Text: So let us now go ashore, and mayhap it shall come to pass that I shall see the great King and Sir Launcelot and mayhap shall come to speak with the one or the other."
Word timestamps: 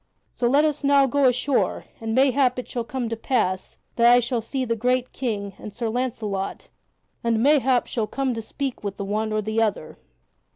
So 0.33 0.47
let 0.47 0.65
us 0.65 0.83
now 0.83 1.05
go 1.05 1.25
ashore, 1.25 1.85
and 1.99 2.15
mayhap 2.15 2.57
it 2.57 2.67
shall 2.67 2.83
come 2.83 3.07
to 3.09 3.15
pass 3.15 3.77
that 3.97 4.11
I 4.11 4.19
shall 4.19 4.41
see 4.41 4.65
the 4.65 4.75
great 4.75 5.11
King 5.13 5.53
and 5.59 5.75
Sir 5.75 5.89
Launcelot 5.89 6.69
and 7.23 7.43
mayhap 7.43 7.85
shall 7.85 8.07
come 8.07 8.33
to 8.33 8.41
speak 8.41 8.83
with 8.83 8.97
the 8.97 9.05
one 9.05 9.31
or 9.31 9.43
the 9.43 9.61
other." 9.61 9.99